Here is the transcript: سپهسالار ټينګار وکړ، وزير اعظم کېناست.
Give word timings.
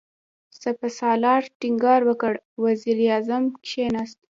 سپهسالار 0.61 1.41
ټينګار 1.59 2.01
وکړ، 2.09 2.33
وزير 2.63 2.97
اعظم 3.13 3.43
کېناست. 3.65 4.19